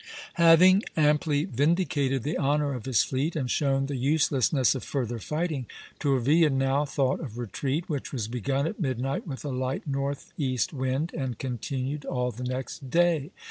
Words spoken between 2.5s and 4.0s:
of his fleet, and shown the